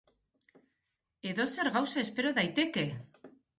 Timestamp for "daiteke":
2.41-2.89